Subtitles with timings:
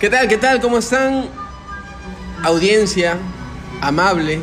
[0.00, 0.28] ¿Qué tal?
[0.28, 0.60] ¿Qué tal?
[0.60, 1.24] ¿Cómo están?
[2.44, 3.18] Audiencia
[3.80, 4.38] amable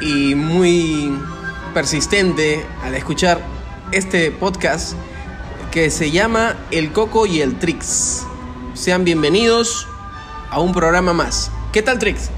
[0.00, 1.12] y muy
[1.74, 3.42] persistente al escuchar
[3.92, 4.94] este podcast
[5.70, 8.24] que se llama El Coco y el Trix.
[8.72, 9.86] Sean bienvenidos
[10.48, 11.50] a un programa más.
[11.70, 12.30] ¿Qué tal, Trix?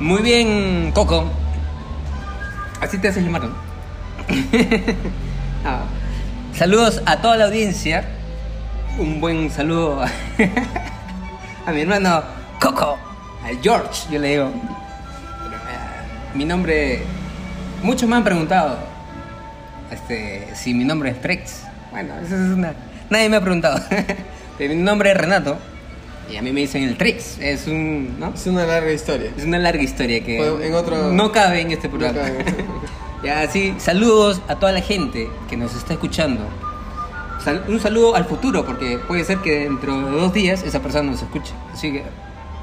[0.00, 1.30] Muy bien, Coco.
[2.80, 3.54] Así te haces llamar, ¿no?
[5.64, 5.84] Ah.
[6.56, 8.08] Saludos a toda la audiencia.
[8.98, 10.02] Un buen saludo
[11.70, 12.22] a, mi hermano
[12.60, 12.98] Coco,
[13.44, 14.50] al George, yo le digo.
[15.42, 15.56] Pero,
[16.34, 17.02] mi nombre.
[17.82, 18.78] Muchos me han preguntado
[19.90, 21.62] este, si mi nombre es Trex.
[21.90, 22.74] Bueno, eso es una.
[23.08, 23.80] Nadie me ha preguntado.
[24.58, 25.56] Pero mi nombre es Renato.
[26.30, 27.38] Y a mí me dicen el Trex.
[27.40, 28.16] Es un.
[28.20, 28.32] ¿no?
[28.34, 29.30] Es una larga historia.
[29.36, 32.18] Es una larga historia que Pues, en otro- no cabe en este programa.
[32.18, 32.64] cabe en este-
[33.24, 36.42] ya, sí, saludos a toda la gente que nos está escuchando.
[37.44, 41.10] Sal- un saludo al futuro, porque puede ser que dentro de dos días esa persona
[41.10, 41.52] nos escuche.
[41.72, 42.02] Así que,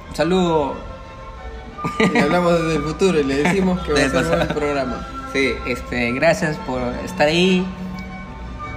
[0.09, 0.75] un saludo.
[2.13, 5.07] Y hablamos desde el futuro y le decimos que va a ser un buen programa.
[5.33, 7.65] Sí, este, gracias por estar ahí.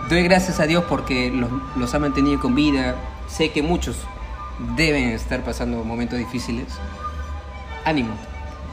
[0.09, 2.97] Doy gracias a Dios porque los, los ha mantenido con vida.
[3.29, 3.97] Sé que muchos
[4.77, 6.67] deben estar pasando momentos difíciles.
[7.85, 8.13] Ánimo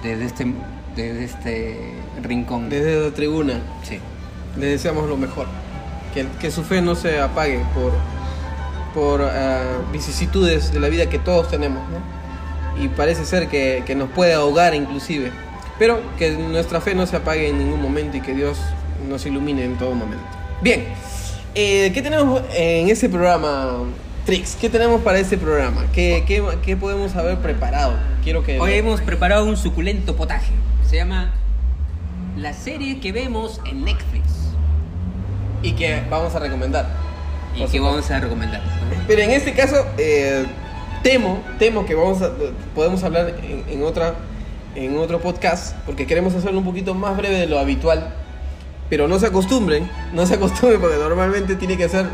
[0.03, 0.53] desde este,
[0.95, 2.69] desde este rincón.
[2.69, 3.99] Desde la tribuna Sí.
[4.57, 5.47] le deseamos lo mejor.
[6.17, 7.91] Que, que su fe no se apague por,
[8.95, 12.83] por ah, vicisitudes de la vida que todos tenemos, ¿no?
[12.83, 15.31] Y parece ser que, que nos puede ahogar inclusive.
[15.77, 18.57] Pero que nuestra fe no se apague en ningún momento y que Dios
[19.07, 20.25] nos ilumine en todo momento.
[20.63, 20.85] Bien,
[21.53, 23.83] eh, ¿qué tenemos en ese programa,
[24.25, 24.55] Trix?
[24.55, 25.85] ¿Qué tenemos para este programa?
[25.93, 27.93] ¿Qué, qué, qué podemos haber preparado?
[28.23, 28.59] Quiero que...
[28.59, 30.51] Hoy hemos preparado un suculento potaje.
[30.89, 31.35] Se llama
[32.35, 34.36] La serie que vemos en Netflix.
[35.61, 36.87] Y que vamos a recomendar.
[37.55, 38.61] Y que vamos a recomendar.
[39.07, 40.45] Pero en este caso, eh,
[41.03, 42.31] temo, temo que vamos a,
[42.75, 44.15] podemos hablar en, en otra,
[44.75, 48.13] en otro podcast, porque queremos hacerlo un poquito más breve de lo habitual.
[48.89, 52.05] Pero no se acostumbren, no se acostumbren, porque normalmente tiene que ser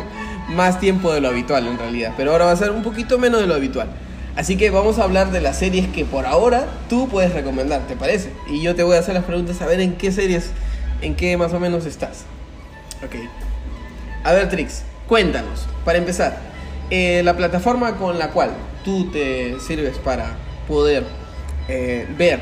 [0.48, 2.14] más tiempo de lo habitual en realidad.
[2.16, 3.88] Pero ahora va a ser un poquito menos de lo habitual.
[4.34, 7.96] Así que vamos a hablar de las series que por ahora tú puedes recomendar, ¿te
[7.96, 8.32] parece?
[8.48, 10.50] Y yo te voy a hacer las preguntas a ver en qué series,
[11.02, 12.24] en qué más o menos estás.
[13.04, 13.16] Ok.
[14.24, 16.38] A ver, Trix, cuéntanos, para empezar,
[16.90, 18.50] eh, la plataforma con la cual
[18.84, 20.36] tú te sirves para
[20.68, 21.04] poder
[21.68, 22.40] eh, ver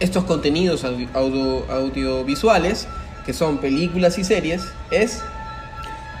[0.00, 2.86] estos contenidos audio- audio- audiovisuales,
[3.26, 5.22] que son películas y series, es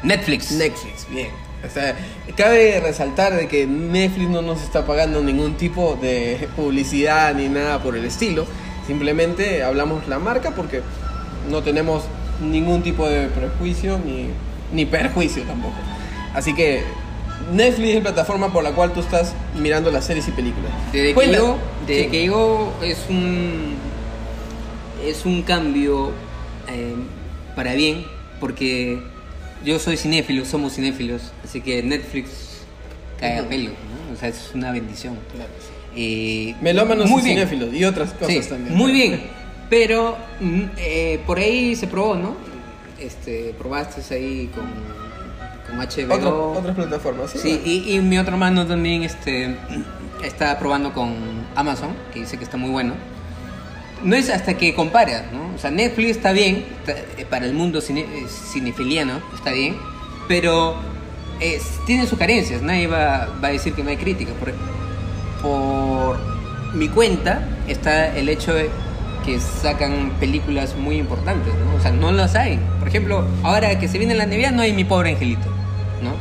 [0.02, 0.52] Netflix.
[0.52, 1.08] Netflix.
[1.10, 1.30] Bien.
[1.66, 1.96] O sea,
[2.36, 7.82] cabe resaltar de que Netflix no nos está pagando ningún tipo de publicidad ni nada
[7.82, 8.46] por el estilo.
[8.86, 10.82] Simplemente hablamos la marca porque
[11.50, 12.04] no tenemos
[12.40, 14.28] ningún tipo de prejuicio ni,
[14.72, 15.74] ni perjuicio tampoco.
[16.34, 16.82] Así que
[17.52, 20.70] Netflix es la plataforma por la cual tú estás mirando las series y películas.
[20.92, 22.10] Desde que llegó, desde Sí.
[22.10, 23.74] que llegó es un
[25.06, 26.10] es un cambio
[26.68, 26.94] eh,
[27.54, 28.04] para bien
[28.40, 29.00] porque
[29.64, 32.28] yo soy cinéfilo, somos cinéfilos, así que Netflix
[33.18, 34.12] cae a pelo, ¿no?
[34.14, 35.16] o sea es una bendición.
[35.34, 35.50] Claro.
[35.96, 38.76] Eh, Melómanos muy y cinéfilos y otras cosas Sí, también.
[38.76, 39.22] Muy bien,
[39.70, 42.36] pero mm, eh, por ahí se probó, ¿no?
[42.98, 44.64] Este, probaste ahí con,
[45.66, 46.14] con HBO.
[46.14, 47.30] Otro- otras plataformas.
[47.30, 49.56] Sí, Sí, y, y mi otro hermano también este,
[50.24, 51.14] está probando con
[51.54, 52.94] Amazon, que dice que está muy bueno.
[54.02, 55.54] No es hasta que comparas, ¿no?
[55.54, 59.76] O sea, Netflix está bien, está- eh, para el mundo cine, eh, cinefiliano está bien,
[60.28, 60.76] pero
[61.86, 64.32] tiene sus carencias, nadie va, va a decir que no hay crítica.
[64.40, 64.52] Por,
[65.42, 66.18] por
[66.74, 68.70] mi cuenta está el hecho de
[69.28, 71.76] que sacan películas muy importantes, ¿no?
[71.78, 72.58] O sea, no las hay.
[72.78, 75.48] Por ejemplo, ahora que se viene la Navidad no hay Mi Pobre Angelito,
[76.02, 76.12] ¿no?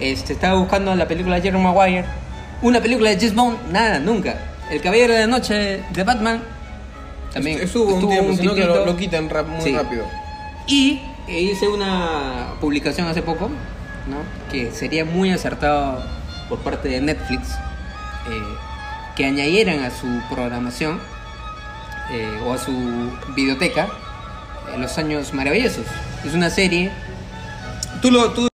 [0.00, 2.04] Este, estaba buscando la película de Jerry Maguire.
[2.62, 4.34] Una película de James Bond, nada, nunca.
[4.70, 6.42] El Caballero de la Noche de Batman,
[7.32, 9.72] también Estuvo un tiempo, sino que lo, lo quitan rap- muy Sí.
[9.76, 10.04] rápido.
[10.66, 13.48] Y eh, hice una publicación hace poco,
[14.08, 14.16] ¿no?
[14.50, 16.02] Que sería muy acertado
[16.48, 18.42] por parte de Netflix eh,
[19.16, 20.98] que añadieran a su programación
[22.10, 23.88] eh, o a su videoteca
[24.72, 25.86] eh, Los Años Maravillosos.
[26.24, 26.90] Es una serie.
[28.02, 28.30] Tú lo...
[28.30, 28.48] Tú...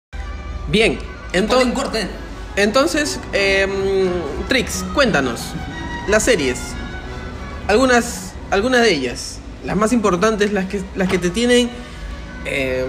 [0.68, 0.98] Bien,
[1.32, 1.74] Entonces, entonces...
[1.74, 2.08] corten.
[2.56, 3.66] Entonces, eh,
[4.48, 5.52] Trix, cuéntanos.
[6.08, 6.58] Las series.
[7.68, 9.38] Algunas, algunas de ellas.
[9.64, 11.70] Las más importantes, las que, las que te tienen
[12.44, 12.84] eh,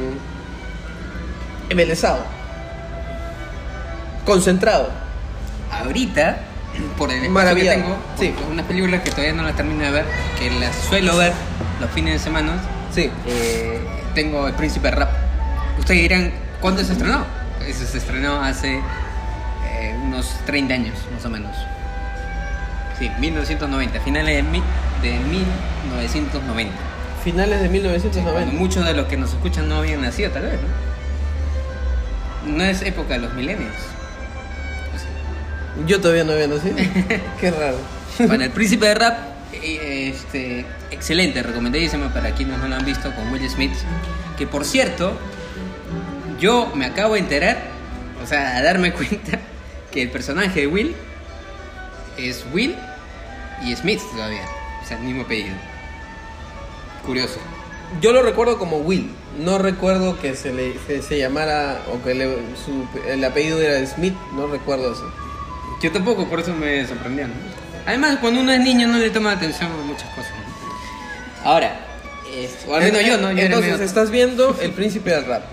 [1.69, 2.23] embelesado.
[4.25, 4.89] Concentrado.
[5.71, 6.39] Ahorita,
[6.97, 8.33] por el espacio que tengo, Sí.
[8.51, 10.05] unas películas que todavía no las termino de ver,
[10.39, 11.33] que las suelo ver
[11.79, 12.53] los fines de semana,
[12.93, 13.09] Sí.
[13.27, 13.79] eh,
[14.15, 15.09] tengo El Príncipe Rap.
[15.79, 16.31] Ustedes dirán,
[16.61, 17.25] ¿cuándo se estrenó?
[17.67, 18.79] Eso se estrenó hace
[19.65, 21.55] eh, unos 30 años, más o menos.
[22.99, 24.43] Sí, 1990, finales de,
[25.09, 26.73] de 1990.
[27.23, 28.53] Finales de Cuando 1990.
[28.59, 30.59] muchos de los que nos escuchan no habían nacido, tal vez,
[32.45, 32.53] ¿no?
[32.57, 33.73] No es época de los millennials.
[35.87, 36.75] Yo todavía no había nacido.
[37.39, 37.77] Qué raro.
[38.19, 39.17] Bueno, El Príncipe de Rap,
[39.53, 43.73] eh, este, excelente, recomendadísimo para quienes no lo han visto con Will Smith.
[44.37, 45.17] Que por cierto,
[46.39, 47.57] yo me acabo de enterar,
[48.23, 49.39] o sea, a darme cuenta
[49.91, 50.95] que el personaje de Will
[52.17, 52.75] es Will
[53.63, 54.43] y Smith todavía.
[54.83, 55.55] O sea, el mismo apellido.
[57.05, 57.39] Curioso.
[58.01, 59.11] Yo lo recuerdo como Will.
[59.39, 63.85] No recuerdo que se le se, se llamara o que le- su- el apellido era
[63.87, 64.13] Smith.
[64.35, 65.11] No recuerdo eso.
[65.83, 67.27] Yo tampoco, por eso me sorprendió.
[67.27, 67.33] ¿no?
[67.85, 70.31] Además, cuando uno es niño no le toma atención a muchas cosas.
[70.31, 71.49] ¿no?
[71.49, 71.75] Ahora,
[72.33, 73.31] es- o al menos yo, ¿no?
[73.33, 75.43] Yo Entonces medio- estás viendo El Príncipe del Rap.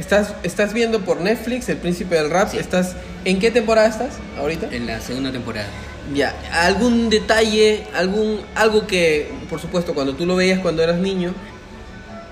[0.00, 2.50] Estás, estás viendo por Netflix El Príncipe del Rap.
[2.50, 2.58] Sí.
[2.58, 4.68] Estás, ¿En qué temporada estás ahorita?
[4.74, 5.66] en la segunda temporada.
[6.14, 11.32] Ya, algún detalle, algún algo que, por supuesto, cuando tú lo veías cuando eras niño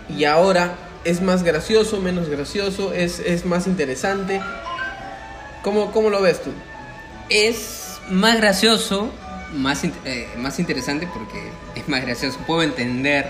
[0.08, 0.74] y ahora
[1.04, 4.40] es más gracioso, menos gracioso, es, es más interesante.
[5.62, 6.50] ¿Cómo, ¿Cómo lo ves tú?
[7.30, 9.12] Es más gracioso,
[9.54, 11.38] más, eh, más interesante porque
[11.74, 12.38] es más gracioso.
[12.46, 13.26] Puedo entender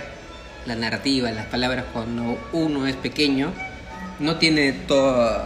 [0.67, 3.53] la narrativa, las palabras cuando uno es pequeño.
[4.21, 5.37] No tiene todo.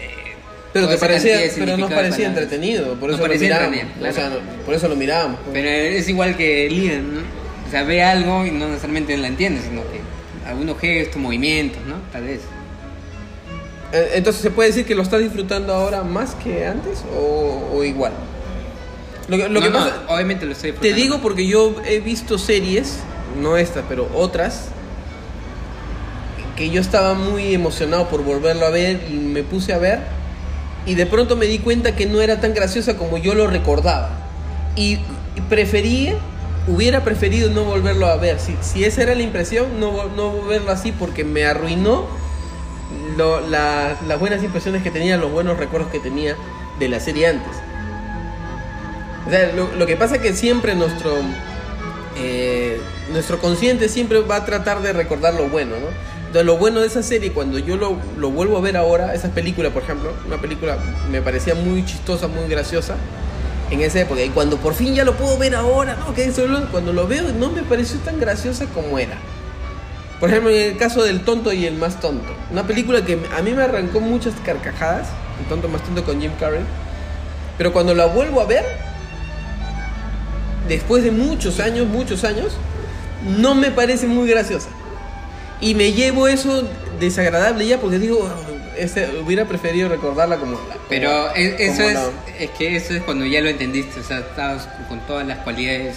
[0.00, 0.34] eh,
[0.72, 3.78] Pero, toda te esa parecía, pero nos parecía entretenido, por Nos eso lo mirábamos.
[4.00, 4.30] O sea,
[4.66, 5.40] por eso lo mirábamos.
[5.52, 7.20] Pero es igual que Liam, ¿no?
[7.66, 10.00] O sea, ve algo y no necesariamente la entiende, sino que
[10.46, 11.94] algunos gestos, movimientos, ¿no?
[12.12, 12.40] Tal vez.
[13.92, 17.84] Eh, Entonces, ¿se puede decir que lo estás disfrutando ahora más que antes o, o
[17.84, 18.12] igual?
[19.28, 20.96] Lo que, lo No, que no, pasa, obviamente lo estoy Te disfrutando.
[21.02, 22.98] digo porque yo he visto series,
[23.40, 24.68] no esta, pero otras,
[26.56, 30.00] que yo estaba muy emocionado por volverlo a ver y me puse a ver
[30.84, 34.10] y de pronto me di cuenta que no era tan graciosa como yo lo recordaba.
[34.74, 34.98] Y
[35.48, 36.12] preferí,
[36.66, 38.40] hubiera preferido no volverlo a ver.
[38.40, 42.06] Si, si esa era la impresión, no, no verlo así porque me arruinó
[43.16, 46.36] lo- la- las buenas impresiones que tenía, los buenos recuerdos que tenía
[46.78, 47.52] de la serie antes.
[49.78, 51.12] Lo, que pasa es que siempre nuestro,
[52.18, 52.80] eh,
[53.12, 56.32] nuestro consciente siempre va a tratar de recordar lo bueno, ¿no?
[56.36, 59.28] De lo bueno de esa serie, cuando yo lo, lo vuelvo a ver ahora, esa
[59.28, 60.76] película, por ejemplo, una película
[61.10, 62.96] me parecía muy chistosa, muy graciosa
[63.70, 64.22] en esa época.
[64.22, 66.32] Y cuando por fin ya lo puedo ver ahora, ¿no?
[66.34, 69.16] Solo cuando lo veo no me pareció tan graciosa como era.
[70.22, 72.32] Por ejemplo, en el caso del tonto y el más tonto.
[72.52, 75.08] Una película que a mí me arrancó muchas carcajadas.
[75.40, 76.60] El tonto más tonto con Jim Carrey.
[77.58, 78.64] Pero cuando la vuelvo a ver,
[80.68, 82.52] después de muchos años, muchos años,
[83.36, 84.68] no me parece muy graciosa.
[85.60, 86.68] Y me llevo eso
[87.00, 90.76] desagradable ya porque digo, "Oh, este, hubiera preferido recordarla como la.
[90.88, 93.98] Pero como- es- eso como es, la- es que eso es cuando ya lo entendiste,
[94.00, 95.96] o sea, estabas con todas las cualidades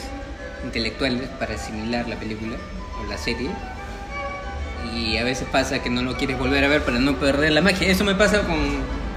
[0.64, 2.58] intelectuales para asimilar la película
[3.04, 3.50] o la serie.
[4.94, 7.62] Y a veces pasa que no lo quieres volver a ver para no perder la
[7.62, 7.88] magia.
[7.90, 8.58] Eso me pasa con,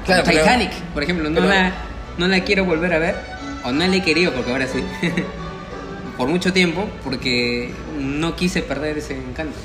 [0.04, 1.28] Claro, con pero- Titanic, por ejemplo.
[1.30, 1.72] No, pero- la,
[2.16, 3.16] no la quiero volver a ver,
[3.64, 4.82] o no la he querido, porque ahora sí,
[6.16, 9.56] por mucho tiempo, porque no quise perder ese encanto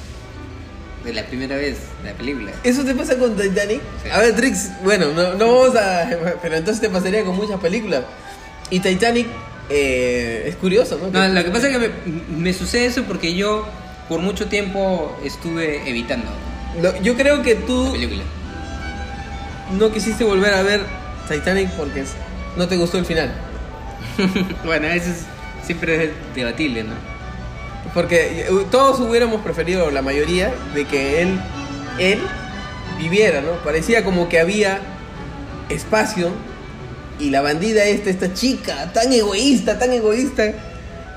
[1.03, 2.51] de la primera vez de la película.
[2.63, 3.81] ¿Eso te pasa con Titanic?
[4.03, 4.09] Sí.
[4.09, 6.09] A ver, Trix, bueno, no, no vamos a.
[6.41, 8.03] Pero entonces te pasaría con muchas películas.
[8.69, 9.27] Y Titanic
[9.69, 11.09] eh, es curioso, ¿no?
[11.09, 11.89] No, lo que pasa es que me,
[12.37, 13.67] me sucede eso porque yo
[14.09, 16.29] por mucho tiempo estuve evitando
[16.81, 18.23] Lo- yo creo que la tú película.
[19.77, 20.81] no quisiste volver a ver
[21.29, 22.03] Titanic porque
[22.57, 23.33] no te gustó el final.
[24.65, 25.25] bueno, eso es,
[25.65, 26.93] siempre es debatible, ¿no?
[27.93, 31.39] Porque eh, todos hubiéramos preferido, la mayoría, de que él,
[31.99, 32.19] él
[32.99, 33.51] viviera, ¿no?
[33.63, 34.79] Parecía como que había
[35.69, 36.29] espacio
[37.19, 40.53] y la bandida esta, esta chica, tan egoísta, tan egoísta,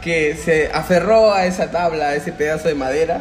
[0.03, 3.21] que se aferró a esa tabla, a ese pedazo de madera.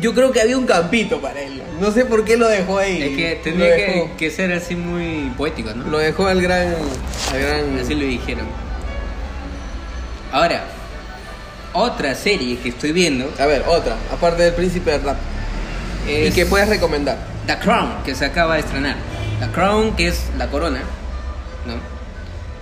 [0.00, 1.62] Yo creo que había un campito para él.
[1.78, 3.02] No sé por qué lo dejó ahí.
[3.02, 5.84] Es que tenía que, ser así muy poético, ¿no?
[5.88, 6.74] Lo dejó al gran...
[7.32, 7.78] Al gran...
[7.78, 8.46] Así lo dijeron.
[10.32, 10.64] Ahora,
[11.74, 15.16] otra serie que estoy viendo A ver, otra, aparte del príncipe del rap.
[16.08, 17.18] es Y que puedes recomendar.
[17.46, 18.96] The Crown, que se acaba de estrenar.
[19.40, 20.80] The Crown, que es la corona,
[21.66, 21.74] ¿no?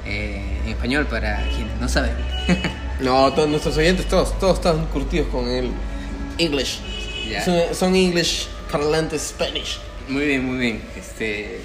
[0.04, 2.12] Eh, en español para quienes no saben.
[3.02, 5.70] No, todos nuestros oyentes, todos, todos están curtidos con el
[6.38, 6.78] English.
[7.28, 7.44] Ya.
[7.44, 9.78] Son, son English parlantes Spanish.
[10.08, 10.82] Muy bien, muy bien.
[10.96, 11.60] Este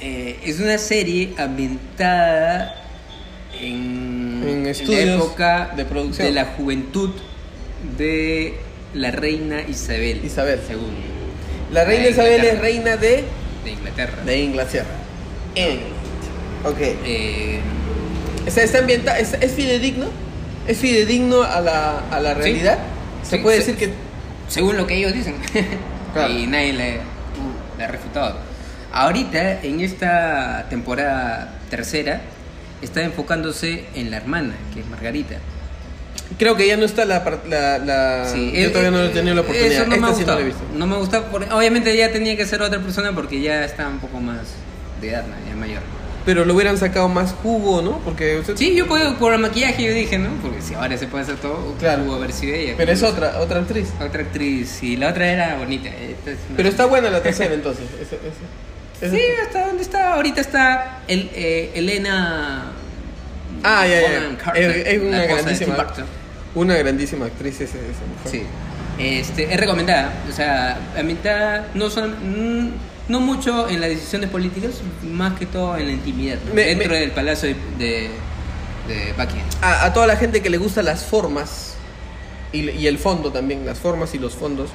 [0.00, 2.82] eh, es una serie ambientada
[3.60, 6.26] en, En la estudios época de producción.
[6.28, 7.10] de la juventud
[7.96, 8.58] de
[8.94, 10.60] la reina Isabel Isabel.
[10.68, 13.24] II La reina Isabel es reina de,
[13.64, 14.22] de Inglaterra.
[14.24, 14.86] de Inglaterra.
[15.54, 15.80] Emily.
[16.64, 16.78] Ok.
[16.80, 17.60] Eh,
[18.48, 20.06] Está, está ambienta- es, es fidedigno.
[20.66, 22.40] Es fidedigno a la, a la Sí.
[22.40, 22.78] realidad.
[23.22, 23.72] Se Sí, puede sí.
[23.72, 23.94] decir que.
[24.48, 25.36] según lo que ellos dicen.
[26.14, 26.32] Claro.
[26.32, 27.00] y nadie le,
[27.76, 28.36] le ha refutado.
[28.92, 32.22] Ahorita, en esta temporada tercera,
[32.80, 35.36] está enfocándose en la hermana, que es Margarita.
[36.38, 37.22] Creo que ya no está la.
[37.46, 39.72] la, la- Sí, yo eh, todavía no he eh, tenido la oportunidad.
[39.72, 40.40] Eso no Esta me sí no la gustado.
[40.40, 40.62] he visto.
[40.74, 43.98] No me gusta, porque obviamente ya tenía que ser otra persona porque ya está un
[43.98, 44.38] poco más
[45.02, 45.82] de edad, ya mayor.
[46.28, 48.00] Pero lo hubieran sacado más jugo, ¿no?
[48.00, 48.54] Porque usted.
[48.58, 50.28] Sí, yo puedo, por el maquillaje yo dije, ¿no?
[50.42, 52.04] Porque si ahora se puede hacer todo, Claro.
[52.04, 52.74] pudo haber sido ella.
[52.76, 53.88] Pero es otra, otra actriz.
[53.98, 55.88] Otra actriz, y la otra era bonita.
[55.88, 57.86] esta es una- Pero está buena la tercera entonces.
[57.94, 60.12] Ese- ese- ese- Sí, hasta dónde está.
[60.16, 62.72] Ahorita está el, eh, Elena.
[63.64, 64.36] Ah, ya, ya.
[64.44, 65.86] Carter, Es, es una grandísima.
[66.54, 68.30] Una grandísima actriz esa, esa mujer.
[68.30, 68.42] Sí.
[68.98, 70.12] Este, es recomendada.
[70.28, 72.10] O sea, a mitad, no, son,
[72.66, 72.70] mm,
[73.08, 74.72] no mucho en las decisiones políticas,
[75.02, 76.38] más que todo en la intimidad.
[76.46, 76.54] ¿no?
[76.54, 78.10] Me- dentro me- del palacio de, de,
[78.88, 79.46] de Buckingham.
[79.62, 81.74] A, a toda la gente que le gustan las formas
[82.52, 84.70] y, y el fondo también, las formas y los fondos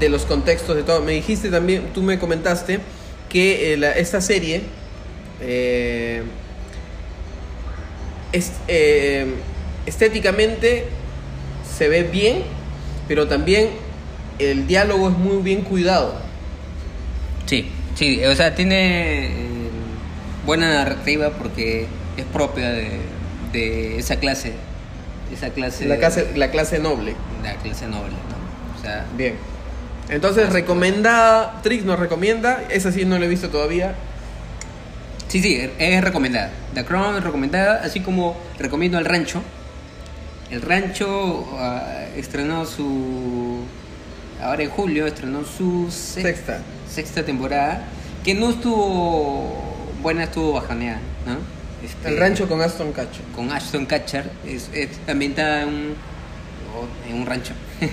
[0.00, 1.00] de los contextos de todo.
[1.00, 2.80] Me dijiste también, tú me comentaste
[3.28, 4.62] que eh, la- esta serie
[5.40, 6.22] eh,
[8.32, 9.26] es, eh,
[9.86, 10.84] estéticamente
[11.76, 12.42] se ve bien,
[13.08, 13.70] pero también
[14.38, 16.14] el diálogo es muy bien cuidado.
[17.46, 19.30] Sí, sí, o sea, tiene eh,
[20.46, 23.00] buena narrativa porque es propia de,
[23.52, 24.52] de esa clase.
[25.32, 25.86] Esa clase.
[25.86, 27.14] La clase, la clase noble.
[27.42, 28.78] La clase noble, ¿no?
[28.78, 29.34] O sea, Bien.
[30.08, 33.94] Entonces, recomendada, Trix nos recomienda, esa sí no la he visto todavía.
[35.28, 36.50] Sí, sí, es recomendada.
[36.74, 39.40] The Crown es recomendada, así como recomiendo El Rancho.
[40.50, 43.60] El Rancho ah, estrenó su.
[44.42, 46.58] Ahora en julio estrenó su se- Sexta.
[46.92, 47.84] Sexta temporada,
[48.24, 49.52] que no estuvo
[50.02, 51.36] buena, estuvo bajaneada, ¿no?
[51.86, 53.22] Este, El rancho con Aston Catcher.
[53.34, 55.94] Con Ashton Catcher, es, es ambientada en un,
[57.10, 57.52] en un rancho.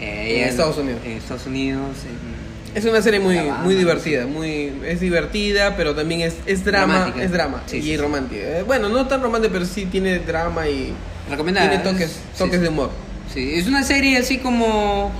[0.00, 1.00] Eh, En Estados Unidos.
[1.04, 1.96] En Estados Unidos.
[2.04, 6.64] en- Es una serie muy, Alabama, muy divertida, muy, es divertida, pero también es, es
[6.64, 7.24] drama, Romántica.
[7.24, 8.42] es drama Sí, y sí, romántica.
[8.42, 10.92] Eh, Bueno, no tan romántica, pero sí tiene drama y
[11.30, 11.68] Recomendada.
[11.70, 12.60] tiene toques, toques sí.
[12.62, 12.90] de humor.
[13.32, 15.12] Sí, es una serie así como.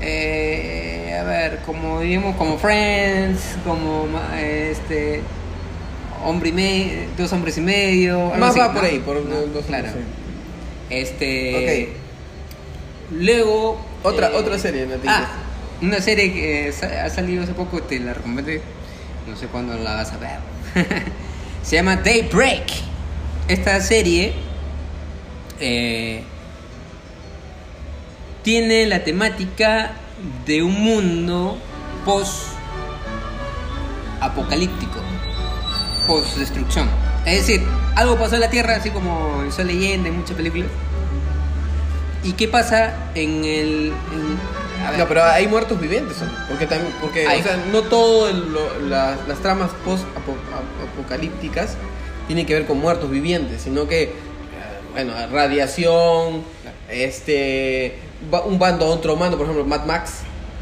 [0.00, 4.06] eh, a ver, como digamos, como Friends, como
[4.38, 5.20] este.
[6.24, 8.30] Hombre y medio, dos hombres y medio.
[8.38, 8.74] Más así, va ¿no?
[8.74, 9.36] por ahí, por ¿No?
[9.46, 9.88] dos- Claro.
[9.88, 9.98] sí.
[10.90, 11.92] Este.
[13.12, 13.78] Luego.
[14.02, 15.06] Otra- eh, otra serie, Nati.
[15.08, 15.28] Ah,
[15.82, 18.60] una serie que sa- ha salido hace poco, te la recomendé.
[19.28, 20.38] No sé cuándo la vas a ver.
[21.62, 22.66] Se llama Daybreak.
[23.48, 24.32] Esta serie.
[25.60, 26.22] eh,
[28.42, 29.92] tiene la temática
[30.46, 31.58] de un mundo
[32.04, 32.48] post
[34.20, 35.00] apocalíptico,
[36.06, 36.88] post destrucción.
[37.26, 37.62] Es decir,
[37.96, 40.68] algo pasó en la Tierra, así como en Soy Leyenda, en muchas películas.
[42.22, 43.92] ¿Y qué pasa en el...
[44.12, 46.28] en- a ver, No, pero hay muertos vivientes, ¿no?
[46.48, 47.40] porque también, porque, Hay.
[47.40, 47.82] o sea, no
[48.88, 50.04] la- las tramas post
[50.98, 51.76] apocalípticas
[52.26, 54.12] tienen que ver con muertos vivientes, sino que, eh,
[54.92, 56.42] bueno, radiación,
[56.90, 57.98] este,
[58.46, 60.20] un bando a otro mando, por ejemplo, Mad Max,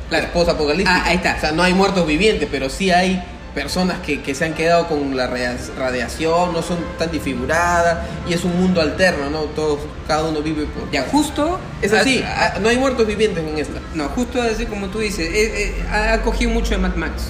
[0.09, 0.29] Claro.
[0.33, 0.95] post apocalíptica.
[1.05, 1.37] Ah, ahí está.
[1.37, 3.23] O sea, no hay muertos vivientes, pero sí hay
[3.55, 8.33] personas que, que se han quedado con la radia- radiación, no son tan disfiguradas y
[8.33, 9.41] es un mundo alterno, ¿no?
[9.41, 10.91] Todos, cada uno vive por...
[10.91, 11.59] ya justo...
[11.83, 13.79] Es así, ah, ah, no hay muertos vivientes en esta.
[13.95, 17.25] No, justo así como tú dices, eh, eh, ha cogido mucho de Mad Max.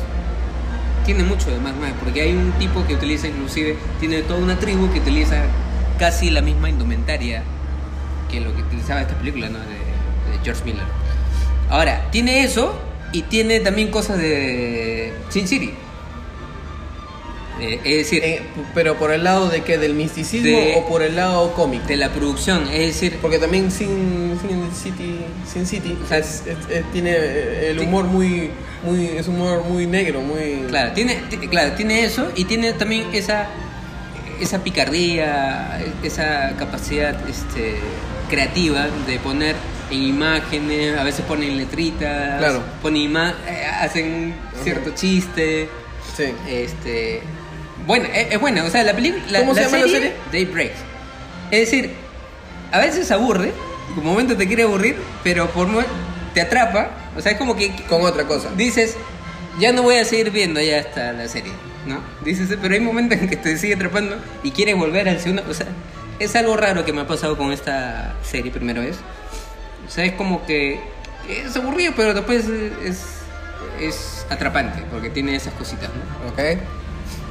[1.04, 4.56] Tiene mucho de Mad Max, porque hay un tipo que utiliza inclusive, tiene toda una
[4.60, 5.42] tribu que utiliza
[5.98, 7.42] casi la misma indumentaria
[8.30, 9.58] que lo que utilizaba esta película, ¿no?
[9.58, 9.64] De
[10.44, 10.84] George Miller.
[11.70, 12.74] Ahora, tiene eso
[13.12, 15.72] y tiene también cosas de Sin City.
[17.60, 18.42] Eh, es decir, Eh,
[18.74, 21.86] pero por el lado de qué, del misticismo De- o por el lado cómico.
[21.86, 26.42] de la producción, es decir, Porque también Sin, Sin City, Sin City o sea, es-
[26.46, 28.50] es- es- tiene eh, el humor muy,
[28.84, 30.64] muy, es humor muy negro, muy.
[30.68, 33.46] Claro, tiene, ti- claro, tiene eso y tiene también esa,
[34.40, 37.76] esa picardía, esa capacidad este,
[38.30, 39.54] creativa de poner
[40.00, 42.62] imágenes, a veces ponen letritas, Claro.
[42.80, 45.68] ponen ima- eh, hacen cierto chiste.
[46.16, 46.24] Sí.
[46.48, 47.22] Este,
[47.86, 49.22] bueno, es, es buena, o sea, la película.
[49.30, 50.12] la- ¿Cómo se la llama la serie?
[50.32, 50.72] Daybreak.
[51.50, 51.90] Es decir,
[52.70, 53.52] a veces aburre,
[53.94, 55.68] por momento te quiere aburrir, pero por
[56.34, 58.48] te atrapa, o sea, es como que Con otra cosa.
[58.56, 58.96] dices,
[59.58, 61.52] ya no voy a seguir viendo ya hasta la serie,
[61.86, 62.00] ¿no?
[62.24, 65.52] Dices, pero hay momentos en que te sigue atrapando y quieres volver al segundo, o
[65.52, 65.66] sea,
[66.18, 68.96] es algo raro que me ha pasado con esta serie primera vez.
[69.86, 70.80] O sea, es como que
[71.28, 72.46] es aburrido, pero después
[72.84, 73.04] es,
[73.80, 76.28] es atrapante, porque tiene esas cositas, ¿no?
[76.30, 76.58] Ok.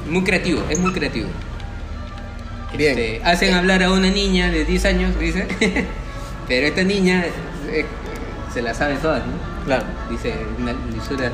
[0.08, 1.28] Muy creativo, es muy creativo.
[2.76, 2.98] Bien.
[2.98, 5.46] Este, hacen hablar a una niña de 10 años, dice.
[6.48, 7.24] Pero esta niña
[7.70, 7.84] eh,
[8.52, 9.64] se la sabe todas, ¿no?
[9.64, 9.84] Claro.
[10.10, 11.30] Dice una lisura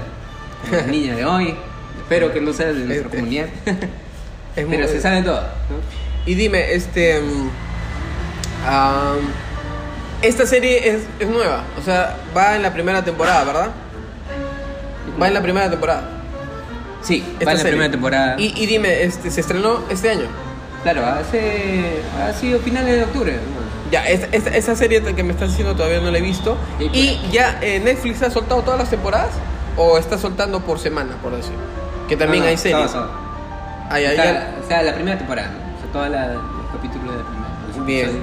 [0.70, 1.54] la niña de hoy.
[2.02, 3.16] Espero que no sea de nuestra Este.
[3.18, 3.46] comunidad.
[4.56, 6.26] Es Pero muy- se sabe todo, ¿no?
[6.26, 7.20] Y dime, este.
[7.20, 7.48] mm,
[10.22, 13.68] esta serie es, es nueva, o sea, va en la primera temporada, ¿verdad?
[15.20, 16.02] Va en la primera temporada.
[17.02, 17.72] Sí, esta va en la serie.
[17.72, 18.34] primera temporada.
[18.38, 20.26] Y, y dime, este, se estrenó este año.
[20.82, 22.00] Claro, hace.
[22.22, 23.36] ha sido finales de octubre.
[23.90, 26.56] Ya, esta- esa serie que me estás diciendo todavía no la he visto.
[26.78, 29.30] ¿Y ya eh, Netflix ha soltado todas las temporadas?
[29.76, 31.54] ¿O está soltando por semana, por decir?
[32.08, 32.92] Que también No, no, hay series.
[32.92, 33.98] todo, todo.
[33.98, 34.54] Ya.
[34.64, 35.76] O sea, la primera temporada, ¿no?
[35.76, 37.84] O sea, todos los capítulos de la primera.
[37.86, 38.20] Bien.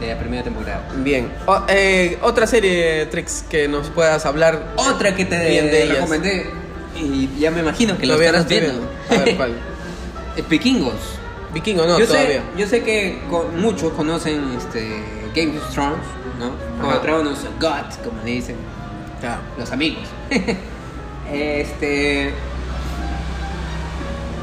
[0.00, 0.86] De la primera temporada.
[0.96, 1.32] Bien.
[1.46, 4.72] O- eh, otra serie, Trix, que nos puedas hablar.
[4.76, 5.96] Otra que te Bien de ellas.
[5.96, 6.50] recomendé
[6.98, 8.90] y ya me imagino que lo Todavía no estarás estoy viendo.
[9.08, 9.22] viendo.
[9.22, 9.52] A ver, ¿cuál?
[10.36, 11.18] Eh, Vikingos.
[11.54, 12.42] Vikingo, no, yo, todavía.
[12.54, 13.18] sé, yo sé que
[13.56, 15.02] muchos conocen este,
[15.34, 15.96] Game of Thrones,
[16.38, 16.52] ¿no?
[16.86, 16.94] Ajá.
[16.94, 18.56] de Tronos, God, como le dicen
[19.20, 19.40] Claro.
[19.58, 20.02] los amigos.
[21.32, 22.32] este.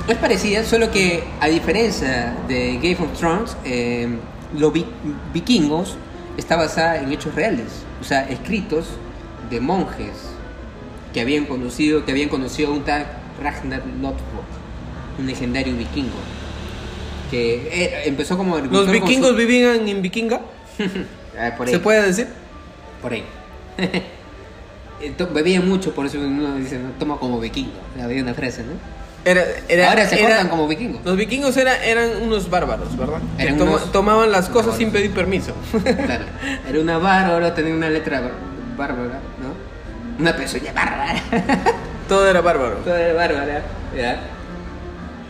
[0.07, 4.09] Es parecida, solo que a diferencia de Game of Thrones, eh,
[4.57, 4.85] los vi-
[5.33, 5.97] vikingos
[6.37, 7.67] está basada en hechos reales,
[8.01, 8.87] o sea, escritos
[9.49, 10.11] de monjes
[11.13, 13.05] que habían conocido, que habían conocido a un tal
[13.41, 14.45] Ragnar Lothbrok,
[15.19, 16.15] un legendario vikingo,
[17.29, 20.41] que eh, empezó como ¿Los vikingos su- vivían en Vikinga?
[21.39, 21.73] Ah, por ahí.
[21.73, 22.27] ¿Se puede decir?
[23.01, 23.23] Por ahí.
[25.33, 27.71] Bebían mucho, por eso uno dice, toma como vikingo.
[28.01, 28.73] Había una frase, ¿no?
[29.25, 31.03] Era, era- Ahora se era- como vikingos.
[31.05, 33.19] Los vikingos era- eran unos bárbaros, ¿verdad?
[33.37, 34.77] Que unos tomaban las cosas bárbaros.
[34.77, 35.53] sin pedir permiso.
[35.83, 36.25] Claro.
[36.67, 38.31] Era una bárbara, tenía una letra bár-
[38.77, 40.19] bárbara, ¿no?
[40.19, 41.15] Una pezuña bárbara.
[42.09, 42.75] Todo era bárbaro.
[42.83, 43.61] Todo era bárbara.
[43.95, 44.19] Ya.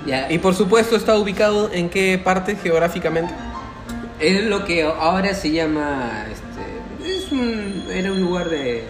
[0.08, 0.32] Ya.
[0.32, 3.34] Y por supuesto está ubicado en qué parte geográficamente.
[4.20, 6.26] Es lo que ahora se llama.
[6.32, 8.80] Este, es un, era un lugar de.
[8.80, 8.84] eh,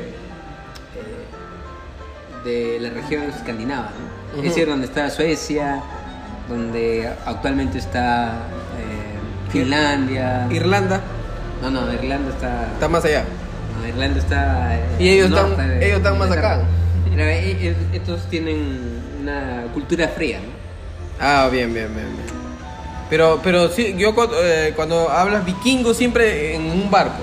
[2.45, 4.22] de la región escandinava, ¿no?
[4.33, 4.41] Ujú.
[4.41, 5.81] Es decir, donde está Suecia,
[6.49, 8.27] donde actualmente está
[8.79, 10.47] eh, Finlandia.
[10.51, 11.01] Irlanda
[11.61, 12.67] No, no, Irlanda está.
[12.73, 13.23] está más allá.
[13.79, 14.75] no, Irlanda está.
[14.75, 16.61] eh, Y ellos están- de ellos están más acá.
[17.15, 21.25] E- e- estos tienen una cultura fría, ¿no?
[21.25, 22.07] Ah, bien, bien, bien.
[22.11, 22.43] bien.
[23.09, 27.21] Pero, pero sí, yo eh, cuando hablas vikingo siempre en un barco.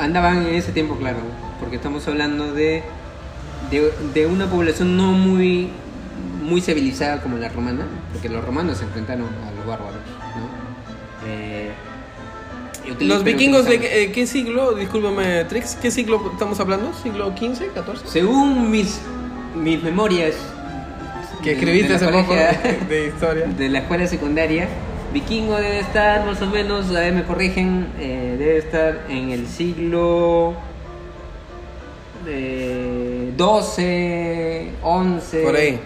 [0.00, 1.18] Andaban en ese tiempo, claro,
[1.60, 2.82] porque estamos hablando de,
[3.70, 5.70] de, de una población no muy,
[6.42, 9.94] muy civilizada como la romana, porque los romanos se enfrentaron a los bárbaros,
[10.36, 11.28] ¿no?
[11.28, 11.70] Eh,
[13.00, 16.92] Los vikingos de eh, qué siglo, discúlpame Trix, ¿qué siglo estamos hablando?
[17.02, 18.06] ¿Siglo XV, XIV?
[18.06, 19.00] Según mis,
[19.54, 20.34] mis memorias
[21.42, 22.34] Que de- escribiste de hace poco
[22.88, 23.46] de historia.
[23.46, 24.68] de la escuela secundaria,
[25.12, 29.46] vikingo debe estar más o menos, a ver, me corrigen, eh, debe estar en el
[29.48, 30.54] siglo
[32.26, 32.77] eh,
[33.38, 35.80] 12, 11 Por ahí.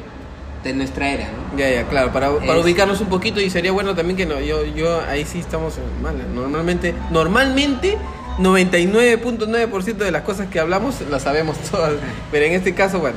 [0.65, 1.59] de nuestra era, ¿no?
[1.59, 4.41] Ya, ya, claro, para, para Es- ubicarnos un poquito y sería bueno también que no,
[4.41, 6.17] yo, yo ahí sí estamos mal.
[6.35, 7.99] Normalmente, normalmente
[8.39, 11.93] 99.9% de las cosas que hablamos las sabemos todas,
[12.31, 13.17] pero en este caso, bueno,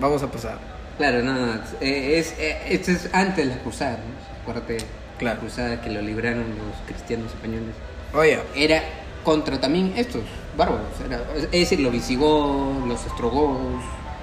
[0.00, 0.58] vamos a pasar.
[0.98, 4.42] Claro, no, no, eh, es, eh, esto es antes de las cruzadas, ¿no?
[4.42, 4.78] Acuérdate,
[5.18, 5.40] Claro.
[5.42, 7.74] las cruzadas que lo libraron los cristianos españoles.
[8.14, 8.82] Oye, Era
[9.24, 10.22] contra también estos
[10.56, 13.82] bárbaros, era, es decir, los visigodos, los ostrogodos,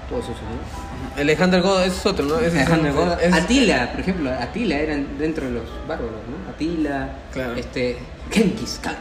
[0.09, 1.21] todos esos, ¿no?
[1.21, 2.39] Alejandro Godo, es otro, ¿no?
[2.39, 3.19] Es Alejandro Goda.
[3.21, 6.51] es- Atila, por ejemplo, Atila eran dentro de los bárbaros, ¿no?
[6.51, 7.53] Atila, Claro.
[7.55, 7.97] este,
[8.31, 8.95] Genghis Khan.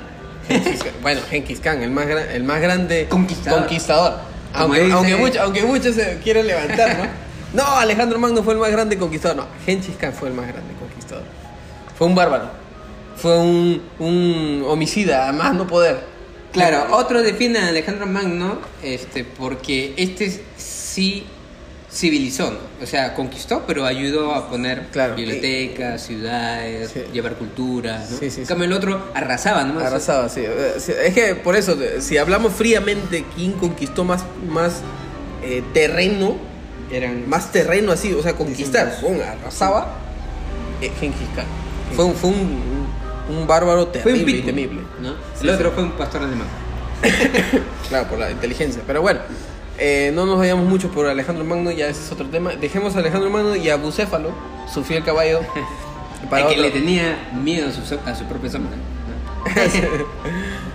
[0.48, 0.92] Genghis Khan.
[1.02, 3.60] bueno, Genghis Khan, el más, gran- el más grande Conquistador.
[3.60, 4.14] conquistador.
[4.54, 7.04] Aunque, dice- aunque, mucho- aunque muchos se quieren levantar, ¿no?
[7.54, 9.36] No, Alejandro Magno fue el más grande conquistador.
[9.36, 11.24] No, Genghis Khan fue el más grande conquistador.
[11.98, 12.46] Fue un bárbaro.
[13.16, 16.00] Fue un, un homicida, a más no poder.
[16.52, 21.24] Claro, otro define a Alejandro Magno este, porque este sí
[21.90, 22.58] civilizó, ¿no?
[22.82, 25.14] o sea, conquistó, pero ayudó a poner Claro.
[25.14, 27.00] bibliotecas, ciudades, Sí.
[27.12, 27.98] llevar cultura.
[28.10, 28.16] ¿no?
[28.18, 29.78] Sí, sí, en cambio, el otro arrasaba, ¿no?
[29.78, 30.40] Arrasaba, sí.
[30.42, 34.80] Eh, sí, Es que por eso, si hablamos fríamente, ¿quién conquistó más, más
[35.42, 36.36] eh, terreno?
[36.90, 38.94] Eran Más terreno así, o sea, conquistar.
[39.40, 39.96] Arrasaba.
[40.82, 41.46] eh, Genghis Khan.
[41.94, 42.81] Fue, un, fue un,
[43.32, 44.80] un bárbaro Fue un terrible y temible.
[45.00, 45.14] ¿no?
[45.34, 45.74] Sí, el otro sí.
[45.74, 46.46] fue un pastor alemán.
[47.88, 48.82] Claro, por la inteligencia.
[48.86, 49.20] Pero bueno,
[49.78, 52.52] eh, no nos vayamos mucho por Alejandro Magno, ya ese es otro tema.
[52.52, 54.30] Dejemos a Alejandro Magno y a Bucéfalo,
[54.72, 55.40] su fiel caballo.
[56.30, 58.76] Para que le tenía miedo a su, a su propia sombra.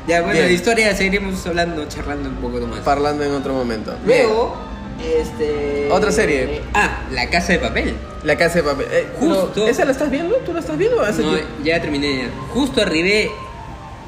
[0.08, 0.48] ya, bueno, Bien.
[0.48, 2.80] de historia seguiremos hablando, charlando un poco más.
[2.82, 3.96] Parlando en otro momento.
[4.06, 4.58] Luego,
[5.04, 5.90] Este.
[5.92, 6.62] Otra serie.
[6.74, 7.96] Ah, La Casa de Papel.
[8.24, 8.88] La casa de papel.
[8.92, 9.54] Eh, Justo.
[9.56, 10.36] no, ¿Esa la estás viendo?
[10.38, 11.00] ¿Tú la estás viendo?
[11.02, 11.48] Hace No, tiempo.
[11.64, 12.18] ya terminé.
[12.24, 12.30] ya.
[12.54, 13.32] Justo arribé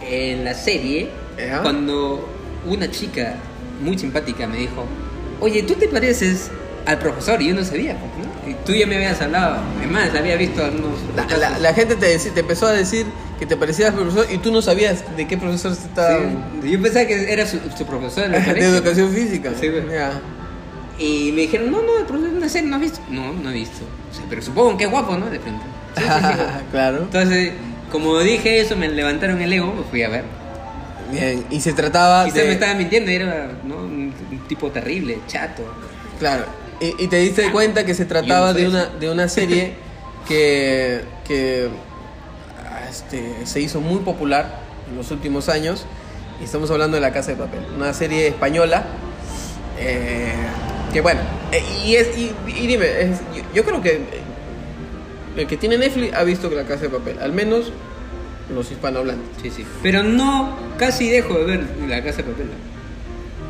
[0.02, 1.10] en la serie
[1.50, 1.62] Ajá.
[1.62, 2.28] cuando
[2.66, 3.36] una chica
[3.82, 4.86] muy simpática me dijo:
[5.40, 6.50] Oye, tú te pareces
[6.86, 7.42] al profesor.
[7.42, 7.94] Y yo no sabía.
[7.94, 8.50] ¿no?
[8.50, 9.58] Y tú ya me habías hablado.
[9.78, 11.00] Además, había visto algunos.
[11.16, 13.06] La, la- la gente te, te empezó a decir
[13.40, 16.20] que te parecías al profesor y tú no sabías de qué profesor se estaba.
[16.64, 19.52] Sí, Yo pensaba que era su, su profesor en de educación física.
[19.58, 19.68] Sí.
[19.90, 20.20] Ya.
[21.00, 23.00] Y me dijeron, no, no, el profesor de una serie no has visto.
[23.10, 23.86] No, no he visto.
[24.12, 25.30] O sea, pero supongo que es guapo, ¿no?
[25.30, 25.64] De frente.
[25.96, 26.64] Sí, sí, sí.
[26.72, 26.98] claro.
[27.04, 27.54] Entonces,
[27.92, 30.26] como dije eso, me levantaron el ego, me fui a ver.
[31.12, 31.46] Bien.
[31.50, 32.46] Y se trataba Quizás de.
[32.46, 33.78] me estaban mintiendo, era ¿no?
[33.78, 34.14] un,
[34.48, 35.64] tipo terrible, chato.
[36.20, 36.46] Claro.
[36.82, 39.74] Y, y te diste cuenta que se trataba de una, de una serie
[40.28, 41.70] que, que
[42.66, 44.60] ah, este, se hizo muy popular
[44.90, 45.86] en los últimos años.
[46.42, 47.62] Y estamos hablando de La Casa de Papel.
[47.76, 48.86] Una serie española.
[49.80, 50.34] eh,
[50.94, 51.22] que bueno.
[51.52, 54.02] eh, y, es, y, y dime, es- yo, yo creo que
[55.38, 57.20] el que tiene Netflix ha visto La Casa de Papel.
[57.20, 57.72] Al menos
[58.54, 59.28] los hispanohablantes.
[59.42, 59.66] Sí, sí.
[59.84, 62.48] Pero no, casi dejo de ver La Casa de Papel.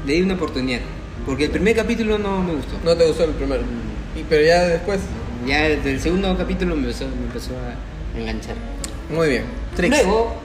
[0.06, 0.82] Le di una oportunidad.
[1.26, 2.74] Porque el primer capítulo no me gustó.
[2.84, 3.62] No te gustó el primero.
[4.16, 5.00] Y, pero ya después.
[5.48, 8.56] Ya desde el segundo capítulo me empezó, me empezó a enganchar.
[9.10, 9.44] Muy bien.
[9.76, 9.90] Trix.
[10.04, 10.36] Luego,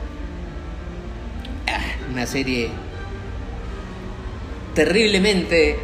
[1.66, 1.80] ah,
[2.12, 2.70] una serie
[4.74, 5.76] terriblemente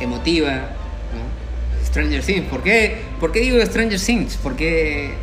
[0.00, 1.84] emotiva, ¿no?
[1.86, 2.46] Stranger Things.
[2.48, 3.02] ¿Por qué?
[3.20, 4.38] ¿Por qué digo Stranger Things?
[4.42, 5.14] Porque,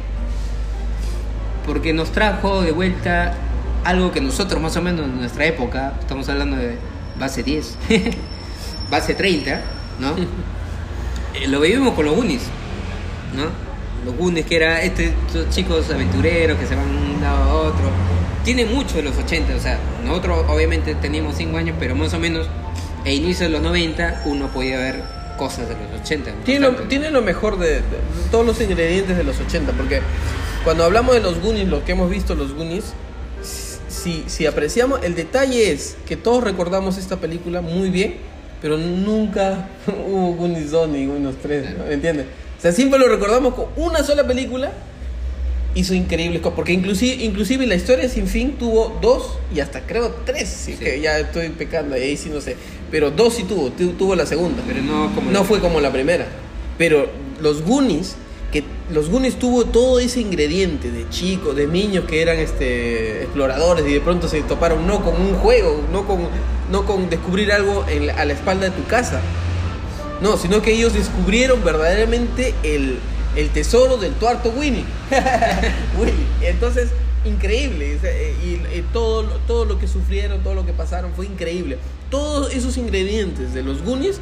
[1.66, 3.36] porque nos trajo de vuelta
[3.86, 6.76] algo que nosotros más o menos en nuestra época, estamos hablando de
[7.20, 7.78] base 10,
[8.90, 9.62] base 30,
[10.00, 10.16] ¿no?
[11.36, 12.44] Eh, lo vivimos con los Goonies,
[13.36, 13.44] ¿no?
[14.04, 17.54] Los Goonies, que era este, estos chicos aventureros que se van de un lado a
[17.54, 17.92] otro.
[18.44, 22.20] Tiene mucho de los 80, o sea, nosotros obviamente teníamos 5 años, pero más o
[22.20, 22.48] menos
[23.06, 25.04] a inicio de los 90 uno podía ver
[25.38, 26.32] cosas de los 80.
[26.32, 26.38] ¿no?
[26.44, 26.90] Tiene lo, Bastante.
[26.90, 27.82] tiene lo mejor de, de
[28.32, 30.02] todos los ingredientes de los 80, porque
[30.64, 32.94] cuando hablamos de los Goonies, lo que hemos visto los Goonies,
[33.88, 38.16] si, si apreciamos, el detalle es que todos recordamos esta película muy bien,
[38.62, 39.70] pero nunca
[40.08, 41.86] hubo Goonies 2 ni Goonies 3, ¿no?
[41.86, 42.26] ¿me entiendes?
[42.58, 44.72] O sea, siempre lo recordamos con una sola película,
[45.76, 50.16] hizo increíbles cosas, porque inclusive, inclusive la historia sin fin tuvo dos y hasta creo
[50.26, 50.74] tres, Sí.
[50.74, 52.56] que ya estoy pecando, ahí sí no sé,
[52.90, 54.64] pero dos sí tuvo, tu- tuvo la segunda.
[54.66, 56.26] Pero no como No fue como la primera.
[56.78, 57.08] Pero
[57.42, 58.16] los Goonies,
[58.52, 63.86] que los Goonies tuvo todo ese ingrediente de chicos, de niños que eran este exploradores
[63.86, 66.20] y de pronto se toparon no con un juego, no con,
[66.72, 69.20] no con descubrir algo en la- a la espalda de tu casa.
[70.22, 72.98] No, sino que ellos descubrieron verdaderamente el,
[73.36, 74.86] el tesoro del tuarto Winnie.
[76.00, 76.14] Willy.
[76.42, 76.90] Entonces,
[77.26, 77.98] increíble.
[78.44, 81.78] Y, todo, todo lo que sufrieron, todo lo que pasaron fue increíble.
[82.10, 84.20] Todos esos ingredientes de los Goonies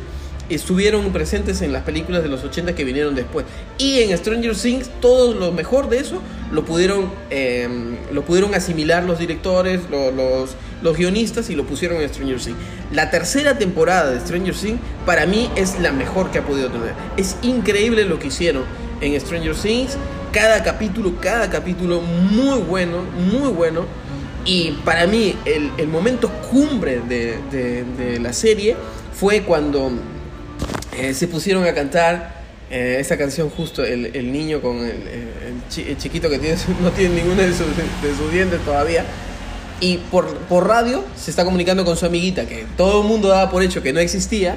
[0.49, 3.45] estuvieron presentes en las películas de los 80 que vinieron después.
[3.77, 6.21] Y en Stranger Things, todo lo mejor de eso
[6.51, 7.67] lo pudieron, eh,
[8.11, 12.57] lo pudieron asimilar los directores, lo- los, los guionistas y lo pusieron en Stranger Things.
[12.91, 16.93] La tercera temporada de Stranger Things para mí es la mejor que ha podido tener.
[17.17, 18.63] Es increíble lo que hicieron
[19.01, 19.97] en Stranger Things.
[20.31, 23.85] Cada capítulo, cada capítulo muy bueno, muy bueno.
[24.45, 28.75] Y para mí el, momento cumbre de, la serie
[29.13, 29.91] fue cuando
[30.97, 34.97] eh, se pusieron a cantar eh, esa canción justo, el, niño con el,
[35.77, 36.37] el chiquito que
[36.81, 39.05] no tiene ninguno de sus, de sus dientes todavía.
[39.79, 43.49] Y por, por radio se está comunicando con su amiguita, que todo el mundo daba
[43.51, 44.55] por hecho que no existía,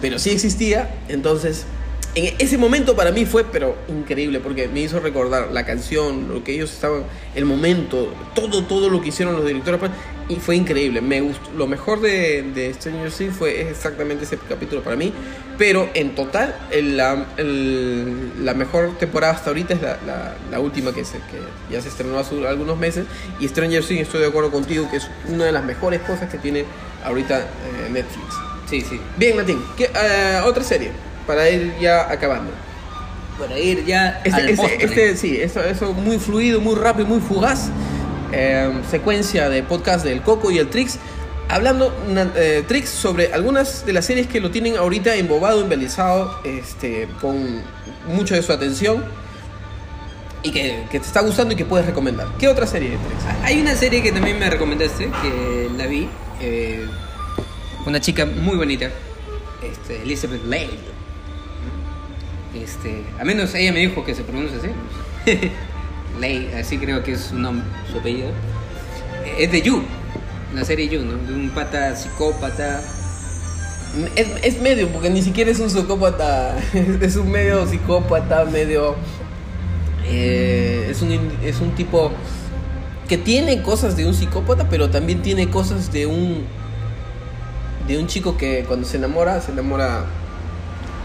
[0.00, 0.88] pero sí existía.
[1.08, 1.64] Entonces,
[2.14, 6.42] en ese momento para mí fue, pero increíble, porque me hizo recordar la canción, lo
[6.42, 9.78] que ellos estaban, el momento, todo, todo lo que hicieron los directores.
[9.78, 9.92] pues,
[10.28, 11.00] Y fue increíble.
[11.00, 11.50] Me gustó.
[11.56, 15.12] Lo mejor de, de Stranger Things fue exactamente ese capítulo para mí.
[15.58, 20.60] Pero en total, el- la, el- la mejor temporada hasta ahorita es la, la- la
[20.60, 21.38] última que, se, que
[21.72, 23.06] ya se estrenó hace algunos meses.
[23.40, 26.38] Y Stranger Things, estoy de acuerdo contigo, que es una de las mejores cosas que
[26.38, 26.64] tiene
[27.04, 28.34] ahorita eh, Netflix.
[28.68, 29.00] Sí, sí.
[29.16, 30.90] Bien, Martín, ¿qué, eh, otra serie
[31.28, 32.50] para ir ya acabando.
[33.38, 37.68] Para ir ya Este, este, este, sí, eso, eso muy fluido, muy rápido, muy fugaz.
[38.32, 40.98] Eh, secuencia de podcast del Coco y el Trix.
[41.48, 41.94] Hablando,
[42.34, 47.62] eh, Trix, sobre algunas de las series que lo tienen ahorita embobado, embelezado, este, con
[48.08, 49.04] mucho de su atención
[50.42, 52.26] y que, que te está gustando y que puedes recomendar.
[52.38, 53.44] ¿Qué otra serie, Trix?
[53.44, 56.08] Hay una serie que también me recomendaste, que la vi.
[56.40, 56.86] eh,
[57.86, 58.90] una chica muy bonita,
[59.62, 60.97] este, Elizabeth Lane.
[62.62, 64.68] Este, a menos ella me dijo que se pronuncia así.
[66.20, 68.30] Lay, así creo que es su nombre, su apellido.
[69.38, 69.82] Es de You,
[70.54, 71.16] la serie You, ¿no?
[71.16, 72.82] De un pata psicópata
[74.16, 76.56] Es, medio, porque ni siquiera es un psicópata.
[77.00, 78.96] Es un medio psicópata, medio.
[80.06, 81.12] eh, es, un,
[81.44, 82.10] es un tipo
[83.08, 86.44] que tiene cosas de un psicópata, pero también tiene cosas de un.
[87.86, 90.04] de un chico que cuando se enamora, se enamora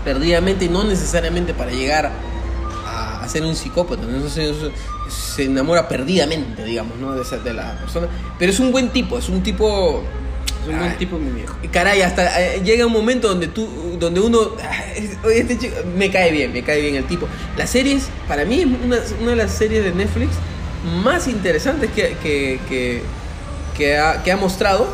[0.04, 2.12] perdidamente y no necesariamente para llegar
[2.86, 4.04] a, a ser un psicópata.
[4.04, 4.28] ¿no?
[5.10, 7.14] Se enamora perdidamente, digamos, ¿no?
[7.14, 8.08] de, esa- de la persona.
[8.40, 10.04] Pero es un buen tipo, es un tipo.
[10.64, 11.56] Es un buen tipo, mi viejo.
[11.62, 13.68] Y Caray, hasta eh, llega un momento donde tú,
[14.00, 14.40] donde uno,
[14.96, 17.28] es- oye, este chico, me cae bien, me cae bien el tipo.
[17.58, 20.32] Las series, para mí es una, una de las series de Netflix
[21.04, 23.02] más interesantes que, que, que,
[23.78, 24.88] que ha, que ha mostrado.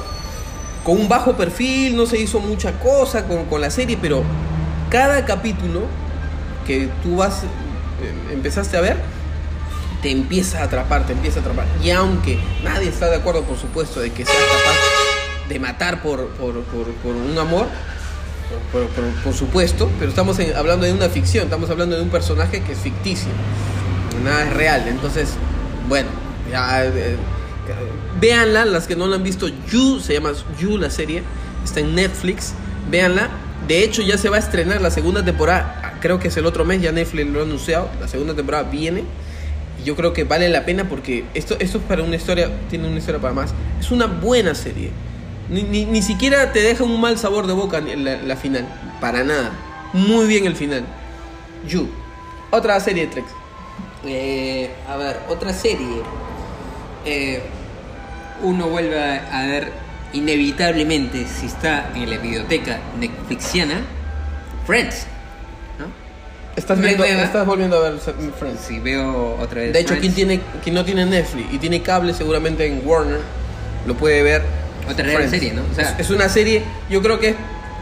[0.84, 4.24] Con un bajo perfil, no se hizo mucha cosa con, con la serie, pero
[4.90, 5.84] cada capítulo
[6.66, 8.98] que tú vas, eh, empezaste a ver,
[10.02, 11.66] te empieza a atrapar, te empieza a atrapar.
[11.84, 16.28] Y aunque nadie está de acuerdo, por supuesto, de que sea capaz de matar por,
[16.30, 17.68] por, por, un amor,
[18.72, 18.88] por,
[19.24, 22.80] por- supuesto, pero estamos hablando de una ficción, estamos hablando de un personaje que es
[22.80, 23.30] ficticio,
[24.24, 24.88] nada es real.
[24.88, 25.30] Entonces,
[25.88, 26.10] bueno,
[26.50, 27.18] ya, eh,
[28.46, 31.24] las que no la han visto, You, se llama You la serie,
[31.64, 32.54] está en Netflix,
[32.90, 33.30] véanla.
[33.70, 36.66] De hecho, ya se va a estrenar la segunda temporada, creo que es el otro
[36.66, 39.04] mes, ya Netflix lo ha anunciado, la segunda temporada viene.
[39.80, 42.98] Y yo creo que vale la pena porque esto, es para una historia, tiene una
[42.98, 43.54] historia para más.
[43.80, 44.90] Es una buena serie.
[45.50, 48.68] Ni, siquiera te deja un mal sabor de boca la, final,
[49.00, 49.52] para nada.
[49.94, 50.84] Muy bien el final.
[51.68, 51.90] You.
[52.50, 53.28] Otra serie de Trex.
[54.04, 56.02] Eh, a ver, otra serie.
[57.06, 57.40] Eh,
[58.42, 59.72] uno vuelve a ver
[60.14, 63.82] inevitablemente si está en la biblioteca Netflixiana
[64.66, 65.06] Friends.
[65.78, 65.86] ¿no?
[66.56, 68.00] Estás, viendo, estás volviendo a ver
[68.38, 68.62] Friends.
[68.62, 69.74] Si veo otra vez.
[69.74, 73.20] De hecho, Friends, quien, tiene, quien no tiene Netflix y tiene cable seguramente en Warner,
[73.86, 74.44] lo puede ver.
[74.90, 75.62] Otra gran serie, ¿no?
[75.72, 77.36] O sea- es, es una serie, yo creo que es,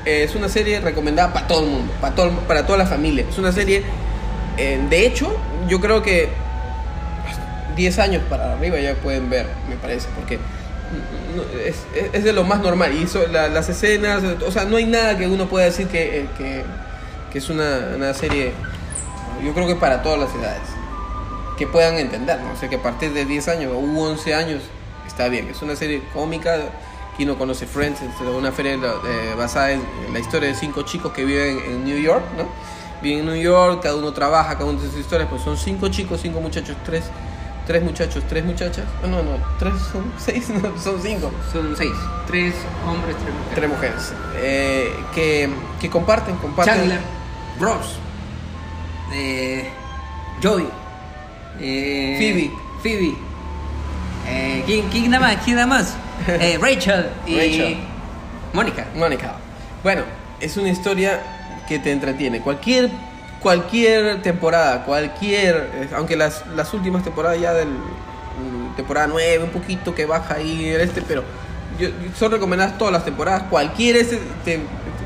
[0.05, 3.25] eh, es una serie recomendada para todo el mundo, para, todo, para toda la familia.
[3.29, 3.83] Es una serie,
[4.57, 5.33] eh, de hecho,
[5.69, 6.29] yo creo que
[7.77, 10.39] 10 años para arriba ya pueden ver, me parece, porque
[11.65, 12.93] es, es- de lo más normal.
[12.93, 16.27] Y la- las escenas, o sea, no hay nada que uno pueda decir que, eh,
[16.37, 18.51] que, es una, una serie,
[19.43, 20.67] yo creo que para todas las edades
[21.55, 22.51] que puedan entender, ¿no?
[22.53, 24.63] O sea, que a partir de 10 años u 11 años
[25.05, 25.47] está bien.
[25.47, 26.57] Es una serie cómica.
[27.15, 29.81] Quien no conoce Friends, es una serie eh, basada en,
[30.13, 32.43] la historia de cinco chicos que viven en New York, ¿no?
[33.01, 35.87] Viven en New York, cada uno trabaja, cada uno de sus historias, pues son cinco
[35.87, 37.05] chicos, cinco muchachos, tres,
[37.67, 38.85] tres muchachos, tres muchachas.
[39.03, 41.31] Ah, no, no, tres son seis, no, son cinco.
[41.51, 41.91] Son seis.
[42.25, 42.55] Tres
[42.87, 43.55] hombres, tres mujeres.
[43.55, 44.13] Tres mujeres.
[44.37, 45.49] Eh, que,
[45.79, 46.73] que comparten, comparten.
[46.73, 46.99] Chandler,
[47.59, 47.99] Ross,
[49.13, 49.69] eh,
[50.41, 50.67] Joey,
[51.59, 52.51] eh, Phoebe.
[52.81, 53.15] Phoebe.
[54.29, 55.43] Eh, ¿quién, ¿Quién nada más?
[55.43, 55.95] ¿Quién nada más?
[56.27, 57.77] Eh, Rachel y Rachel.
[58.51, 58.87] Mónica.
[58.95, 59.35] Mónica.
[59.83, 60.01] Bueno,
[60.41, 61.21] es una historia
[61.67, 62.41] que te entretiene.
[62.41, 62.89] Cualquier
[63.41, 69.49] cualquier temporada, cualquier, eh, aunque las, las últimas temporadas ya del mm, temporada 9 un
[69.51, 71.23] poquito que baja ahí el este, pero
[71.79, 73.43] yo, son recomendadas todas las temporadas.
[73.49, 74.59] Cualquier este, te-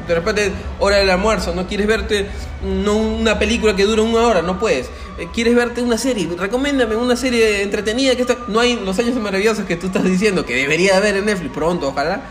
[0.07, 2.25] de repente hora del almuerzo, no quieres verte
[2.63, 4.87] no una película que dura una hora, no puedes.
[5.19, 9.15] Eh, Quieres verte una serie, recomiéndame una serie entretenida que está, no hay los años
[9.15, 12.21] maravillosos que tú estás diciendo que debería haber en Netflix pronto, ojalá.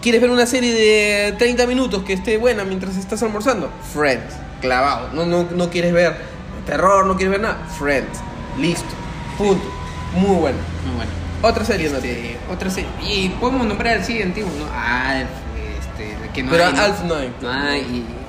[0.00, 3.70] ¿Quieres ver una serie de 30 minutos que esté buena mientras estás almorzando?
[3.92, 4.34] Friends,
[4.66, 5.08] clavado.
[5.12, 6.16] No, no, no quieres ver
[6.66, 7.58] terror, no quieres ver nada.
[7.78, 8.20] Friends,
[8.58, 8.84] listo.
[9.38, 9.64] Punto.
[10.14, 10.58] Muy bueno.
[10.86, 11.10] Muy bueno.
[11.42, 12.88] Otra serie, no Este, otra serie.
[13.02, 14.64] Y podemos nombrar así antiguo, ¿no?
[14.74, 15.28] Alf,
[15.78, 16.72] este, que no Pero hay.
[16.72, 16.80] ¿no?
[16.82, 17.32] Alf no hay.
[17.40, 17.80] No hay,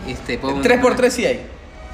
[0.06, 1.46] y este, podemos 3x3 nombrar- sí hay.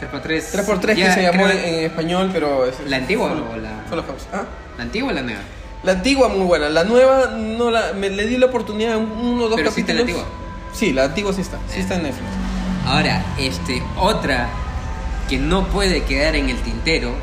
[0.02, 0.44] 3x3.
[0.52, 2.66] 3x3 que Ya, se llamó creo- en, español, pero...
[2.66, 4.28] es- ¿La antigua o la- Full House.
[4.34, 4.44] ¿Ah?
[4.78, 5.42] ¿La antigua o la nueva?
[5.84, 9.44] La antigua muy buena, la nueva no la, me le di la oportunidad en uno
[9.46, 10.18] o dos Pero sí está capítulos.
[10.18, 10.26] la antigua.
[10.74, 12.26] Sí, la antigua sí está, sí está en Netflix.
[12.86, 14.50] Ahora, este, otra
[15.30, 17.14] que no puede quedar en el tintero,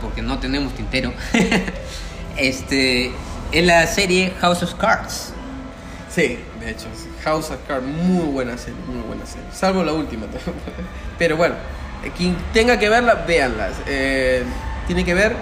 [0.00, 1.12] porque no tenemos tintero,
[2.36, 3.12] este,
[3.52, 5.32] es la serie House of Cards.
[6.14, 6.86] Sí, de hecho.
[7.24, 9.46] House of Cards, muy buena serie, muy buena serie.
[9.52, 10.26] Salvo la última.
[11.18, 11.54] Pero bueno,
[12.16, 13.74] quien tenga que verla, véanlas.
[13.86, 14.44] Eh,
[14.86, 15.36] tiene que ver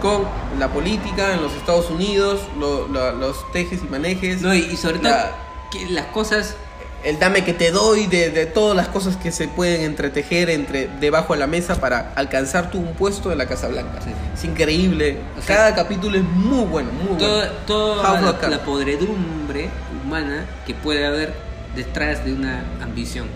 [0.00, 0.24] con
[0.58, 4.40] la política en los Estados Unidos, lo- lo- los tejes y manejes.
[4.42, 5.32] No, y, y sobre todo la-
[5.70, 6.56] que las cosas
[7.04, 10.88] el dame que te doy, de, de todas las cosas que se pueden entretejer entre
[11.00, 14.00] debajo de la mesa para alcanzar tú un puesto en la Casa Blanca.
[14.02, 14.10] Sí.
[14.34, 15.18] Es increíble.
[15.38, 17.54] O sea, Cada capítulo es muy bueno, muy toda, bueno.
[17.66, 19.68] toda la, la podredumbre
[20.04, 21.32] humana que puede haber
[21.76, 23.26] detrás de una ambición,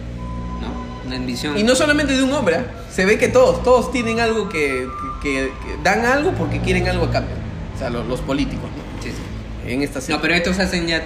[0.61, 1.07] ¿no?
[1.07, 1.57] Una ambición.
[1.59, 2.65] Y no solamente de un hombre, ¿ah?
[2.91, 4.89] se ve que todos, todos tienen algo que,
[5.23, 7.37] que- que dan algo porque quieren algo a cambio.
[7.77, 9.03] O sea, los, los políticos, ¿no?
[9.03, 9.71] Sí, sí.
[9.71, 10.17] En esta serie.
[10.17, 11.03] No, pero estos hacen ya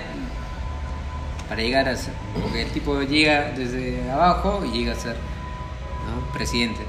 [1.48, 2.12] para llegar a ser.
[2.40, 5.16] Porque el tipo llega desde abajo y llega a ser
[6.07, 6.33] ¿no?
[6.33, 6.80] presidente.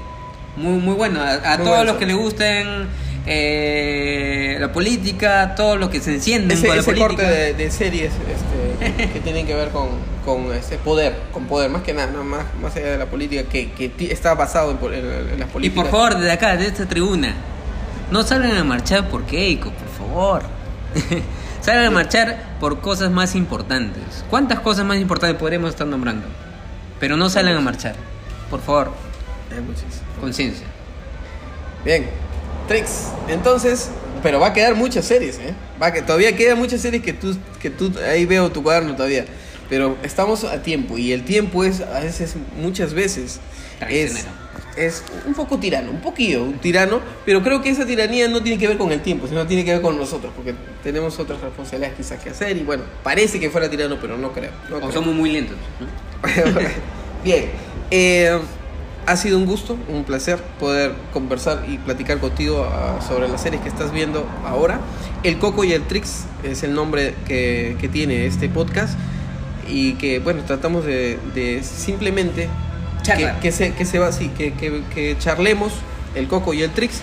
[0.56, 1.20] Muy, muy bueno.
[1.20, 1.84] A, a Muy todos bueno.
[1.84, 2.86] los que le gusten
[3.26, 7.22] eh, la política, todos los que se encienden Ese, con la ese política.
[7.22, 9.88] corte de, de series este, que, que tienen que ver con,
[10.24, 13.42] con este poder, con poder, más que nada, no, más, más allá de la política,
[13.44, 15.82] que, que está basado en, en- en las Y políticas.
[15.84, 17.34] por favor, desde acá, de esta tribuna,
[18.10, 20.42] no salgan a marchar por Keiko, por favor.
[21.60, 24.02] salgan a marchar por cosas más importantes.
[24.30, 26.26] ¿Cuántas cosas más importantes podremos estar nombrando?
[27.00, 27.94] Pero no salgan a marchar.
[28.50, 28.92] Por favor,
[30.20, 30.66] conciencia.
[31.84, 32.06] Bien,
[32.68, 33.90] Trix, entonces,
[34.22, 35.54] pero va a quedar muchas series, ¿eh?
[35.80, 39.24] Va que todavía quedan muchas series que tú, que tú, ahí veo tu cuaderno todavía.
[39.68, 43.40] Pero estamos a tiempo y el tiempo es, a veces, muchas veces,
[43.88, 44.26] es.
[44.76, 48.58] Es un poco tirano, un poquillo, un tirano, pero creo que esa tiranía no tiene
[48.58, 51.96] que ver con el tiempo, sino tiene que ver con nosotros, porque tenemos otras responsabilidades
[51.96, 54.52] quizás que hacer y bueno, parece que fuera tirano, pero no creo.
[54.68, 54.92] no O creo.
[54.92, 55.56] somos muy lentos.
[57.24, 57.46] Bien,
[57.90, 58.38] eh,
[59.06, 63.62] ha sido un gusto, un placer poder conversar y platicar contigo ah, sobre las series
[63.62, 64.80] que estás viendo ahora.
[65.22, 68.98] El Coco y el Trix es el nombre que, que tiene este podcast
[69.68, 72.48] y que, bueno, tratamos de, de simplemente
[73.06, 75.72] que, que se, que se va así, que, que, que charlemos
[76.14, 77.00] el Coco y el Trix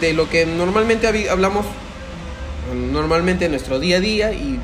[0.00, 1.66] de lo que normalmente hablamos
[2.92, 4.58] normalmente en nuestro día a día y,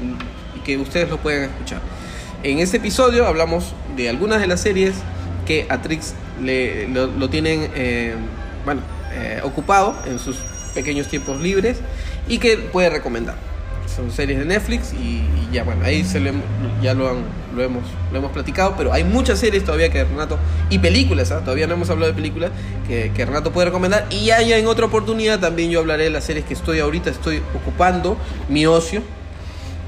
[0.57, 1.81] y que ustedes lo puedan escuchar.
[2.43, 4.95] En este episodio hablamos de algunas de las series
[5.47, 8.15] que a Trix le, lo, lo tienen eh,
[8.65, 10.37] bueno, eh, ocupado en sus
[10.75, 11.79] pequeños tiempos libres
[12.29, 13.37] y que puede recomendar.
[13.97, 16.43] Son series de Netflix y, y ya bueno, ahí se hem-
[16.83, 17.25] ya lo, han-
[17.57, 17.83] lo, hemos,
[18.13, 21.41] lo hemos platicado, pero hay muchas series todavía que Renato, y películas, ¿ah?
[21.41, 22.51] todavía no hemos hablado de películas,
[22.87, 24.07] que, que Renato puede recomendar.
[24.11, 27.09] Y ya, ya en otra oportunidad también yo hablaré de las series que estoy ahorita,
[27.09, 28.19] estoy ocupando
[28.51, 29.03] mi ocio,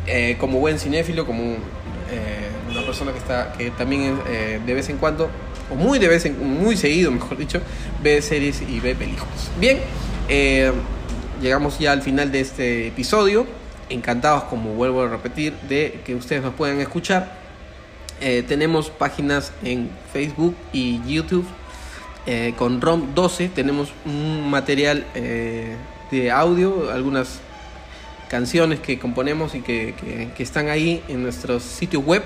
[0.07, 4.89] eh, como buen cinéfilo, como eh, una persona que está que también eh, de vez
[4.89, 5.29] en cuando
[5.71, 7.61] o muy de vez en muy seguido, mejor dicho,
[8.03, 9.51] ve series y ve películas.
[9.61, 9.81] Bien,
[10.31, 10.73] eh,
[11.43, 13.58] llegamos ya al final de este episodio.
[13.91, 17.33] Encantados, como vuelvo a repetir, de que ustedes nos puedan escuchar.
[18.21, 21.47] Eh, tenemos páginas en Facebook y YouTube.
[22.27, 25.77] Eh, con ROM 12 tenemos un material eh,
[26.11, 27.41] de audio, algunas
[28.29, 29.95] canciones que componemos y que,
[30.37, 32.23] que- están ahí en nuestro sitio web.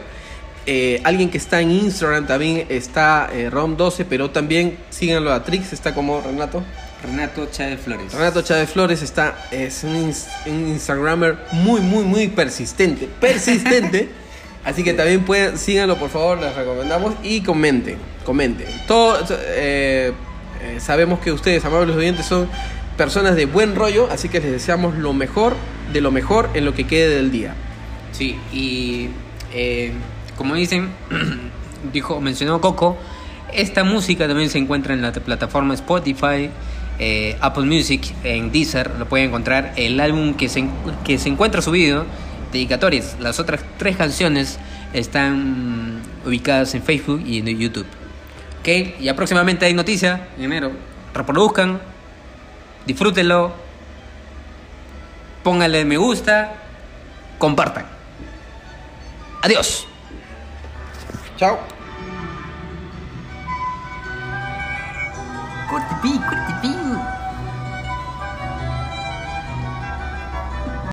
[1.04, 5.94] Alguien que está en Instagram también está eh, ROM12, pero también síganlo a Trix, está
[5.94, 6.62] como Renato.
[7.02, 8.12] Renato Chávez Flores.
[8.12, 13.08] Renato Chávez Flores está, es un, ins- un Instagramer muy, muy, muy persistente.
[13.20, 14.08] Persistente.
[14.64, 17.14] Así que también pueden, síganlo por favor, les recomendamos.
[17.24, 18.68] Y comenten, comenten.
[18.86, 20.12] Todo, eh,
[20.62, 22.48] eh, sabemos que ustedes, amables oyentes, son
[22.96, 25.56] personas de buen rollo, así que les deseamos lo mejor
[25.92, 27.54] de lo mejor en lo que quede del día.
[28.12, 29.08] Sí, y
[29.52, 29.92] eh,
[30.36, 30.90] como dicen,
[31.92, 32.96] dijo, mencionó Coco,
[33.52, 36.50] esta música también se encuentra en la plataforma Spotify,
[37.04, 39.72] eh, Apple Music, en Deezer, lo pueden encontrar.
[39.74, 40.68] El álbum que se,
[41.04, 42.06] que se encuentra subido,
[42.52, 44.60] dedicatorias, las otras tres canciones
[44.92, 47.86] están ubicadas en Facebook y en YouTube.
[48.60, 50.70] Ok, ya próximamente hay noticia, en enero.
[51.12, 51.80] Reproduzcan,
[52.86, 53.52] disfrútenlo,
[55.42, 56.54] pónganle me gusta,
[57.36, 57.84] compartan.
[59.42, 59.88] Adiós.
[61.36, 61.58] Chao.
[65.68, 66.52] Corte, pi, corte.